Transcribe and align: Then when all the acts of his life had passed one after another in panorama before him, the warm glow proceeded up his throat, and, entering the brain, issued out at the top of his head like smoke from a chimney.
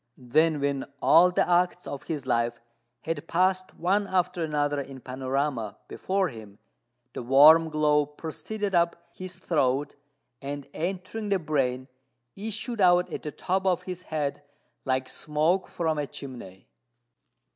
Then 0.17 0.59
when 0.61 0.85
all 0.99 1.29
the 1.29 1.47
acts 1.47 1.85
of 1.85 2.01
his 2.05 2.25
life 2.25 2.59
had 3.01 3.27
passed 3.27 3.75
one 3.75 4.07
after 4.07 4.43
another 4.43 4.81
in 4.81 4.99
panorama 4.99 5.77
before 5.87 6.29
him, 6.29 6.57
the 7.13 7.21
warm 7.21 7.69
glow 7.69 8.07
proceeded 8.07 8.73
up 8.73 8.95
his 9.13 9.37
throat, 9.37 9.93
and, 10.41 10.67
entering 10.73 11.29
the 11.29 11.37
brain, 11.37 11.87
issued 12.35 12.81
out 12.81 13.13
at 13.13 13.21
the 13.21 13.31
top 13.31 13.67
of 13.67 13.83
his 13.83 14.01
head 14.01 14.41
like 14.85 15.07
smoke 15.07 15.67
from 15.67 15.99
a 15.99 16.07
chimney. 16.07 16.67